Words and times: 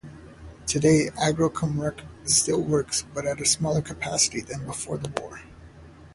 Today 0.65 1.11
Agrokomerc 1.15 2.01
still 2.25 2.59
works 2.59 3.03
but 3.13 3.27
at 3.27 3.39
a 3.39 3.45
smaller 3.45 3.83
capacity 3.83 4.41
than 4.41 4.65
before 4.65 4.97
the 4.97 5.11
war. 5.21 5.43